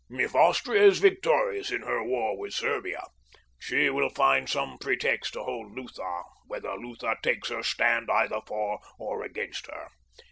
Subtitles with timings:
[0.09, 3.03] "If Austria is victorious in her war with Serbia,
[3.59, 8.79] she will find some pretext to hold Lutha whether Lutha takes her stand either for
[8.97, 9.89] or against her.